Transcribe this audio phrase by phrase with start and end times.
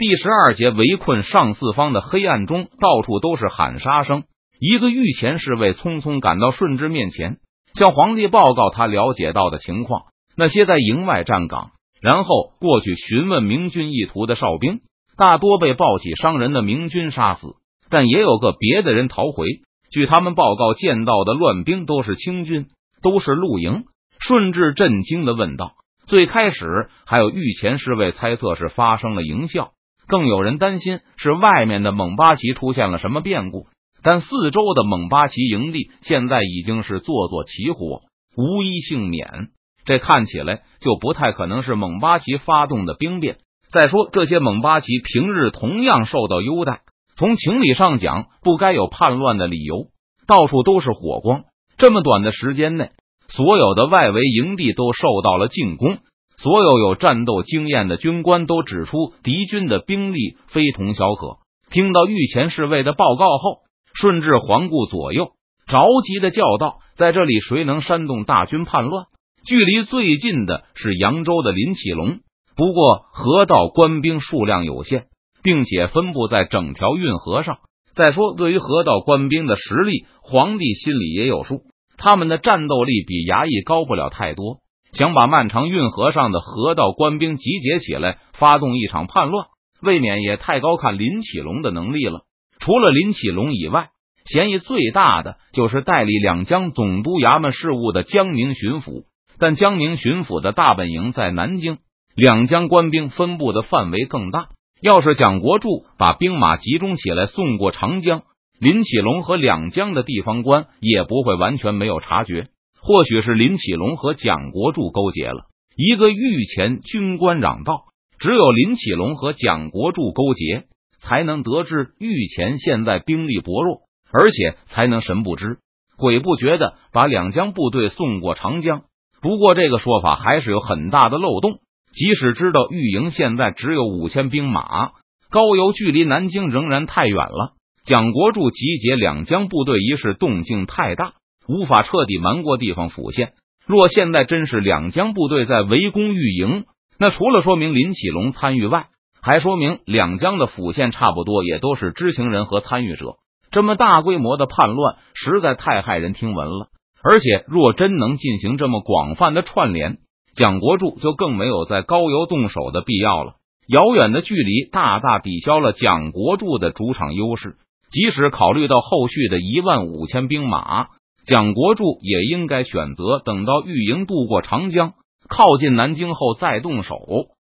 [0.00, 4.22] 第十二节围困上四方的黑暗中，到处都是喊杀声。
[4.58, 7.36] 一个御前侍卫匆匆赶到顺治面前，
[7.74, 10.04] 向皇帝报告他了解到的情况。
[10.34, 14.80] 那些在营外站岗，然后过去询问明军意图的哨兵，
[15.18, 17.48] 大多被抱起伤人的明军杀死，
[17.90, 19.44] 但也有个别的人逃回。
[19.92, 22.68] 据他们报告，见到的乱兵都是清军，
[23.02, 23.84] 都是露营。
[24.18, 25.72] 顺治震惊的问道
[26.08, 29.72] ：“最开始还有御前侍卫猜测是发生了营效。”
[30.10, 33.68] 更有人担心是外面的蒙巴旗出现了什么变故，
[34.02, 38.00] 但四周的蒙巴旗营地现在已经是座座起火，
[38.36, 39.50] 无一幸免。
[39.84, 43.38] 这看起来就不太可能是蒙巴旗发动的兵变。
[43.72, 46.80] 再说，这些蒙巴旗平日同样受到优待，
[47.16, 49.86] 从情理上讲，不该有叛乱的理由。
[50.26, 51.44] 到处都是火光，
[51.78, 52.90] 这么短的时间内，
[53.28, 55.98] 所有的外围营地都受到了进攻。
[56.42, 61.36] 所有有战斗经验的军官都指出，敌军的兵力非同小可。
[61.70, 63.58] 听到御前侍卫的报告后，
[63.92, 65.32] 顺治环顾左右，
[65.66, 69.04] 着急的叫道：“在这里，谁能煽动大军叛乱？”
[69.46, 72.20] 距离最近的是扬州的林启龙，
[72.56, 75.08] 不过河道官兵数量有限，
[75.42, 77.58] 并且分布在整条运河上。
[77.94, 81.64] 再说，对于河道官兵的实力，皇帝心里也有数，
[81.98, 84.60] 他们的战斗力比衙役高不了太多。
[84.92, 89.46] 想把漫长运河上的河道官兵集结起来，发动一场叛乱，
[89.80, 92.22] 未免也太高看林启龙的能力了。
[92.58, 93.90] 除了林启龙以外，
[94.24, 99.04] 嫌疑最大的就是代理两江总督衙门事务的江宁巡抚。
[99.38, 101.78] 但江宁巡抚的大本营在南京，
[102.14, 104.48] 两江官兵分布的范围更大。
[104.82, 105.68] 要是蒋国柱
[105.98, 108.22] 把兵马集中起来送过长江，
[108.58, 112.48] 林启龙和两江的地方官也不会完全没有察觉。
[112.82, 115.44] 或许是林启龙和蒋国柱勾结了。
[115.76, 117.84] 一个御前军官嚷道
[118.18, 120.64] ：“只有林启龙和蒋国柱勾结，
[121.00, 123.80] 才能得知御前现在兵力薄弱，
[124.12, 125.58] 而且才能神不知
[125.96, 128.82] 鬼不觉的把两江部队送过长江。
[129.22, 131.60] 不过这个说法还是有很大的漏洞。
[131.92, 134.92] 即使知道御营现在只有五千兵马，
[135.30, 137.52] 高邮距离南京仍然太远了。
[137.84, 141.14] 蒋国柱集结两江部队一事动静太大。”
[141.50, 143.32] 无法彻底瞒过地方府县。
[143.66, 146.64] 若现在真是两江部队在围攻御营，
[146.98, 148.86] 那除了说明林启龙参与外，
[149.20, 153.16] 还说明两江的府县差不多也都是知情人和参与者。
[153.50, 156.68] 这么大规模的叛乱，实在太骇人听闻了。
[157.02, 159.98] 而且，若真能进行这么广泛的串联，
[160.34, 163.34] 蒋国柱就更没有在高邮动手的必要了。
[163.66, 167.56] 遥远的距离大大抵消了蒋国柱的主场优势。
[167.90, 170.88] 即使考虑到后续的一万五千兵马。
[171.30, 174.94] 蒋国柱也应该选择等到御营渡过长江，
[175.28, 176.96] 靠近南京后再动手，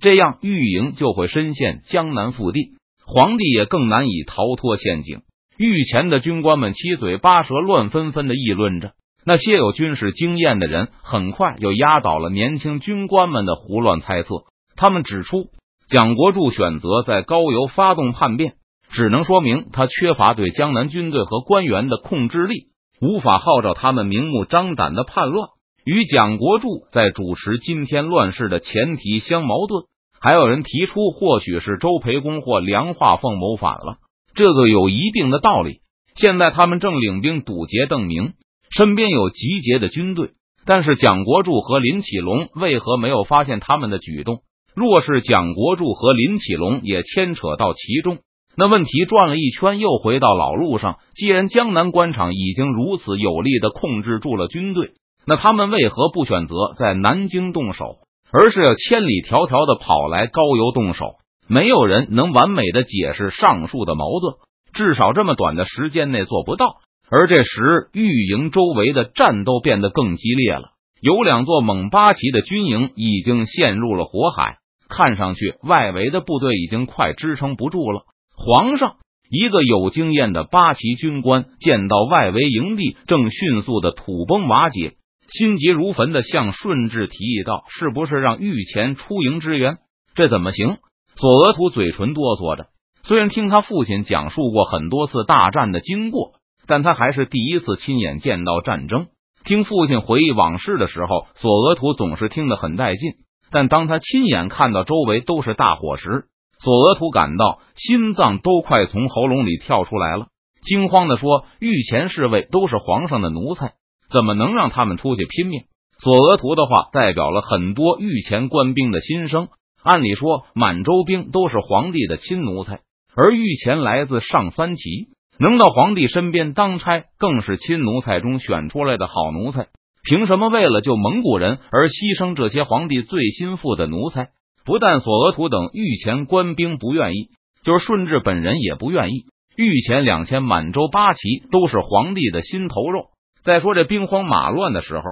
[0.00, 2.70] 这样御营就会深陷江南腹地，
[3.04, 5.20] 皇帝也更难以逃脱陷阱。
[5.58, 8.92] 御前的军官们七嘴八舌、乱纷纷的议论着，
[9.26, 14.28] 那些有军事经验的人很快又压倒了年轻军官们的胡乱猜测。
[14.76, 15.50] 他们指出，
[15.90, 18.54] 蒋国柱选择在高邮发动叛变，
[18.88, 22.67] 只能说明他缺乏对江南军队和官员的控制力。
[23.00, 25.48] 无法号召他们明目张胆的叛乱，
[25.84, 29.84] 与蒋国柱在主持今天乱世的前提相矛盾。
[30.20, 33.98] 还有人提出，或许是周培公或梁化凤谋反了，
[34.34, 35.78] 这个有一定的道理。
[36.16, 38.32] 现在他们正领兵堵截邓明，
[38.70, 40.30] 身边有集结的军队，
[40.66, 44.40] 但是蒋国柱和林启龙为何没有发现他们的举动？
[44.74, 48.18] 若是蒋国柱和林启龙也牵扯到其中？
[48.60, 50.98] 那问题转了一圈，又回到老路上。
[51.14, 57.98] 既然江南官场已经如此有力的控制住了军队，那他们为何不选择在南京动手，
[58.32, 61.18] 而是要千里迢迢的跑来高邮动手？
[61.46, 64.34] 没有人能完美的解释上述的矛盾，
[64.72, 66.78] 至少这么短的时间内做不到。
[67.08, 70.70] 而这时，御营周围的战斗变得更激烈了，
[71.00, 74.56] 有两座蒙八旗的军营已经陷入了火海，
[74.88, 78.02] 看上去外围的部队已经快支撑不住了。
[78.40, 78.98] 皇上，
[79.28, 84.94] 一个有经验的八旗军官见到外围营地正迅速的土崩瓦解，
[85.28, 89.78] 心急如焚的向顺治提议道：“是不是让御前出营支援？
[90.14, 90.78] 这怎么行？”
[91.18, 92.66] 索额图嘴唇哆嗦着，
[93.02, 96.34] 虽然听他父亲讲述过很多次大战的经过，
[96.68, 99.08] 但他还是第一次亲眼见到战争。
[99.44, 103.14] 听父亲回忆往事的时候，索额图总是听得很带劲，
[103.50, 106.26] 但当他亲眼看到周围都是大火时，
[106.62, 110.26] 索额图感到心脏都快从喉咙里跳出来了，
[110.62, 113.74] 惊慌的说：“御前侍卫都是皇上的奴才，
[114.12, 115.62] 怎么能让他们出去拼命？”
[116.00, 119.48] 索额图的话代表了很多御前官兵的心声。
[119.82, 122.80] 按理说，满洲兵都是皇帝的亲奴才，
[123.14, 125.08] 而御前来自上三旗，
[125.38, 129.68] 能到皇帝身边当差，更是亲奴才中选出来的好奴才。
[130.02, 134.28] 凭什么为了救蒙古人而牺牲这些皇帝最心腹的奴才？
[134.68, 137.30] 不但索额图等御前官兵不愿意，
[137.64, 139.24] 就是顺治本人也不愿意。
[139.56, 141.20] 御前两千满洲八旗
[141.50, 143.06] 都是皇帝的心头肉。
[143.42, 145.04] 再说这兵荒马乱的时候，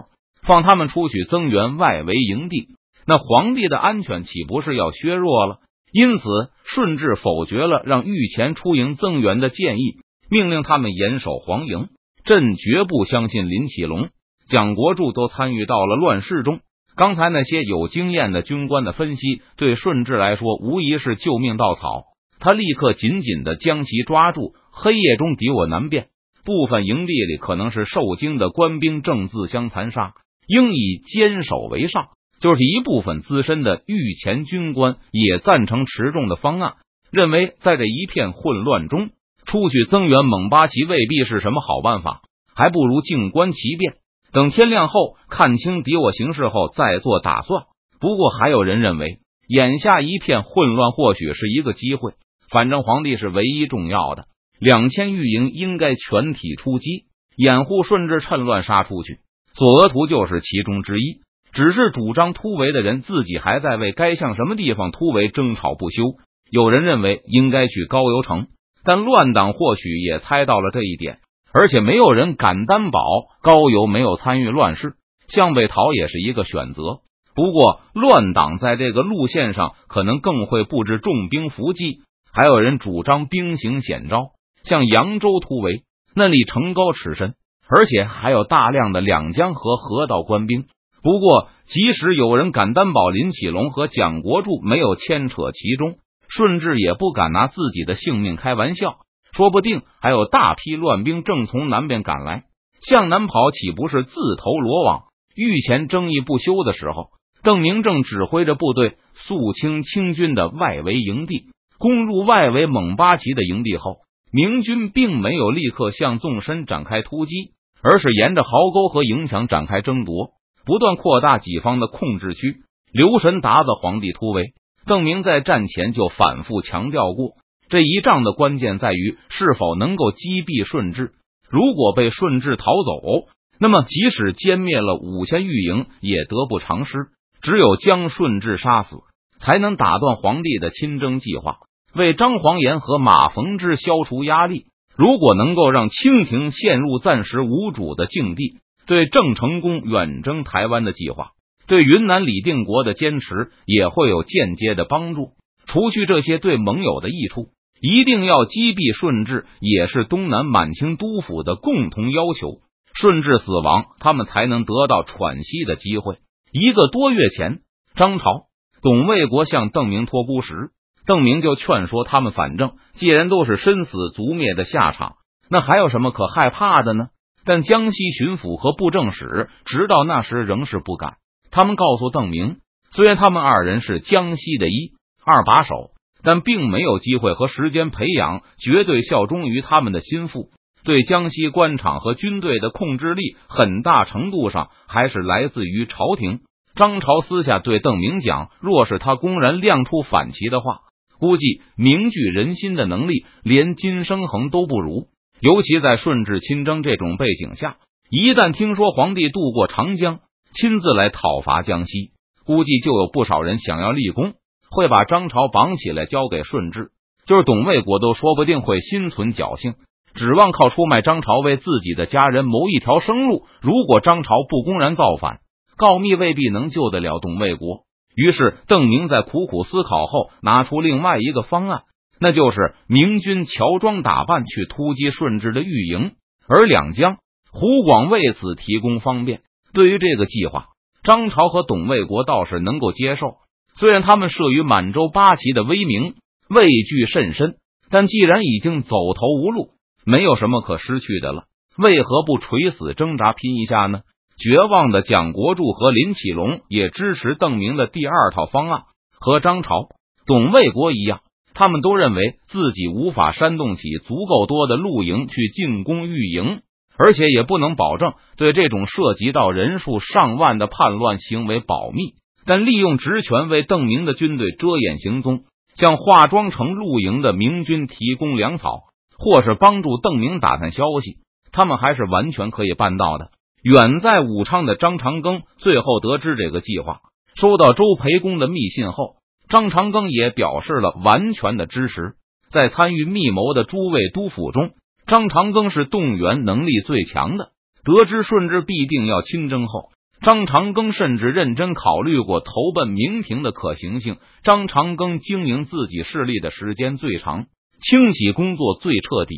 [0.42, 2.68] 放他们出去增援外围营地，
[3.06, 5.60] 那皇帝的安全岂不是要削弱了？
[5.90, 6.28] 因此，
[6.66, 9.94] 顺治否决了让御前出营增援的建议，
[10.28, 11.88] 命令他们严守黄营。
[12.26, 14.10] 朕绝不相信林启龙、
[14.50, 16.60] 蒋国柱都参与到了乱世中。
[16.96, 22.04] 刚才那些有经验的军官的分析，对顺治来说无疑是救命稻草。
[22.38, 24.54] 他立刻紧紧的将其抓住。
[24.70, 26.08] 黑夜中敌我难辨。
[26.44, 30.14] 部分营地里可能是受惊的官兵正自相残杀，
[30.46, 32.08] 应以坚守为上。
[32.40, 36.74] 就是一部分资深的御前军官也赞成持重的方案，
[37.10, 39.10] 认为在这一片混乱中
[39.44, 42.20] 出去增援蒙巴旗未必是什么好办法，
[42.54, 43.94] 还不如静观其变，
[44.32, 47.64] 等天亮后看清敌我形势后再做打算。
[48.00, 52.12] 不过还有人认为，眼下一片混乱或许是一个机会，
[52.50, 54.24] 反正皇帝是唯一重要的。
[54.58, 57.04] 两千御营应该全体出击，
[57.36, 59.18] 掩护顺治趁乱杀出去。
[59.54, 61.20] 索额图就是其中之一。
[61.52, 66.02] 只是主张突围的人自己还在为该向什么地方突围争吵不休。
[66.50, 68.48] 有人认为应该去高邮城，
[68.84, 71.18] 但乱党或许也猜到了这一点，
[71.58, 73.00] 而且没有人敢担保
[73.40, 74.92] 高邮没有参与乱世。
[75.26, 76.98] 向北逃也是一个选择。
[77.34, 82.02] 不过乱党在这个路线上可能更会布置重兵伏击。
[82.30, 84.32] 还有人主张兵行险招。
[84.64, 87.34] 向扬州突围，那里城高尺深，
[87.68, 90.66] 而且还有大量的两江和河道官兵。
[91.02, 95.94] 不过，即使有人敢担保林启龙和蒋国柱没有牵扯其中，
[96.28, 98.96] 顺治也不敢拿自己的性命开玩笑。
[99.36, 102.44] 说不定还有大批乱兵正从南边赶来，
[102.88, 105.02] 向南跑岂不是自投罗网？
[105.34, 107.10] 御前争议不休的时候，
[107.42, 113.98] 邓明正指挥着部队肃清清军的外围营地，攻入外围蒙八旗的营地后。
[114.32, 120.30] 明军并没有立刻向纵深展开突击，而是沿着壕沟和营墙展开争夺，
[120.64, 122.56] 不断扩大己方的控制区。
[122.92, 124.54] 留神达子皇帝突围，
[124.86, 127.34] 邓明在战前就反复强调过，
[127.68, 131.12] 这一仗的关键在于是否能够击毙顺治。
[131.48, 133.28] 如果被顺治逃走，
[133.58, 137.06] 那么即使歼灭了五千御营，也得不偿失。
[137.42, 138.96] 只有将顺治杀死，
[139.38, 141.58] 才能打断皇帝的亲征计划。
[141.94, 144.66] 为张煌言和马逢之消除压力，
[144.96, 151.30] 如果能够让清廷陷入暂时无主的境地，对郑成功远征台湾的计划，
[151.66, 155.30] 对云南李定国的坚持也会有间接的帮助。
[155.66, 157.48] 除去这些对盟友的益处，
[157.80, 162.60] 一定要击毙顺治，也是东南满清督府的共同要求。
[162.94, 166.18] 顺治死亡，他们才能得到喘息的机会。
[166.50, 167.60] 一个多月前，
[167.94, 168.46] 张朝、
[168.80, 170.70] 董卫国向邓明托孤时。
[171.06, 175.16] 邓明就劝说他们，反正既然都是身死族灭的下场，
[175.48, 177.08] 那还有什么可害怕的呢？
[177.44, 181.18] 但江西巡抚和布政使直到那时仍是不敢。
[181.52, 182.56] 他们告诉邓明，
[182.90, 184.94] 虽然他们二人是江西的一
[185.24, 185.90] 二把手，
[186.26, 190.50] 但并没有机会和时间培养绝对效忠于他们的心腹。
[190.82, 196.40] 对江西官场和军队的控制力，很大程度上还是来自于朝廷。
[196.74, 200.80] 张朝私下对邓明讲，若是他公然亮出反旗的话。
[201.20, 205.06] 估计凝聚人心的能力，连金生恒都不如。
[205.38, 207.76] 尤其在顺治亲征这种背景下，
[208.10, 210.18] 一旦听说皇帝渡过长江，
[210.52, 212.10] 亲自来讨伐江西，
[212.44, 214.34] 估计就有不少人想要立功，
[214.70, 216.90] 会把张朝绑起来交给顺治。
[217.26, 219.74] 就是董卫国都说不定会心存侥幸，
[220.14, 223.44] 指望靠出卖张朝为自己的家人谋一条生路。
[223.60, 225.40] 如果张朝不公然造反，
[225.76, 227.80] 告密未必能救得了董卫国。
[228.14, 231.82] 于是，邓明在苦苦思考后，拿出另外一个方案，
[232.18, 236.12] 那就是明军乔装打扮去突击顺治的御营，
[236.48, 237.18] 而两江、
[237.52, 239.42] 湖广为此提供方便。
[239.74, 240.68] 对于这个计划，
[241.02, 243.34] 张朝和董卫国倒是能够接受。
[243.78, 246.14] 虽然他们慑于满洲八旗的威名，
[246.48, 247.56] 畏惧甚深，
[247.90, 249.70] 但既然已经走投无路，
[250.04, 251.44] 没有什么可失去的了，
[251.76, 254.00] 为何不垂死挣扎拼一下呢？
[254.38, 258.82] 绝望的蒋国柱和林启龙也支持邓明的第二套方案，
[259.18, 259.88] 和张朝、
[260.26, 261.20] 董卫国一样，
[261.54, 266.60] 他们都认为自己无法煽动起足够多的露营去进攻御营，
[266.98, 272.14] 而且也不能保证对这种涉及到人数上万的叛乱行为保密。
[272.46, 278.84] 但利用职权为邓明的军队遮掩行踪，向化妆成露营的明军提供粮草，
[279.18, 281.16] 或是帮助邓明打探消息，
[281.50, 283.30] 他们还是完全可以办到的。
[283.62, 287.00] 远在武昌的张长庚最后得知这个计划，
[287.34, 289.16] 收到周培公的密信后，
[289.48, 292.14] 张长庚也表示了完全的支持。
[292.48, 294.70] 在参与密谋的诸位督府中，
[295.06, 297.50] 张长庚是动员能力最强的。
[297.82, 299.90] 得知顺治必定要亲征后，
[300.22, 304.16] 张长庚甚至认真考虑过投奔明廷的可行性。
[304.42, 307.46] 张长庚经营自己势力的时间最长，
[307.78, 309.36] 清洗工作最彻底，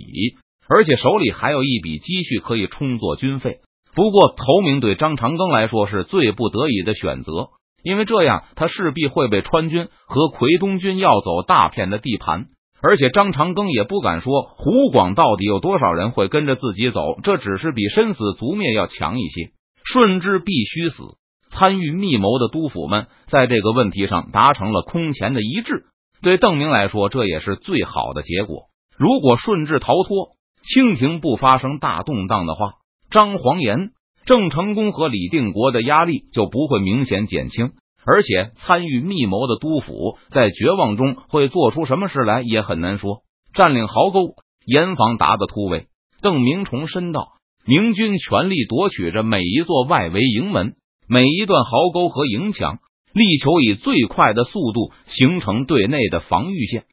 [0.68, 3.58] 而且手里还有一笔积蓄可以充作军费。
[3.94, 7.48] 不过，投明对张长庚来说是最不得已的选择，
[7.82, 12.46] 因为这样他势必会被川军和奎东军要走大片的地盘，
[12.80, 19.50] 而且张长庚也不敢说湖广到底有多少人会跟着自己走，这只是比身死族灭要强一些。
[19.92, 21.02] 顺治必须死，
[21.50, 25.86] 参与密谋的督府们在这个问题上达成了空前的一致。
[26.20, 28.64] 对邓明来说，这也是最好的结果。
[28.98, 32.72] 如果顺治逃脱，清廷不发生大动荡的话。
[33.10, 33.92] 张煌言、
[34.26, 37.70] 郑成功和李定国的压力就不会明显减轻，
[38.04, 43.22] 而且参与密谋的督府在绝望中会做出什么事来也很难说。
[43.54, 44.34] 占领壕沟，
[44.66, 45.86] 严防鞑子突围。
[46.20, 47.28] 邓明重申道
[47.68, 50.72] ：“明军全力夺取着每一座外围营门、
[51.06, 52.78] 每一段壕沟和营墙，
[53.12, 56.84] 力求以最快的速度形成对内的防御线。”